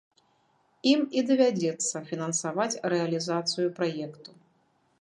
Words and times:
Ім 0.91 1.01
і 1.19 1.23
давядзецца 1.29 2.01
фінансаваць 2.11 2.79
рэалізацыю 2.93 3.67
праекту. 3.81 4.31